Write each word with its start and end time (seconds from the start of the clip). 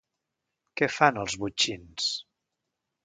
Què 0.81 0.87
fan 0.95 1.19
els 1.25 1.37
botxins? 1.43 2.09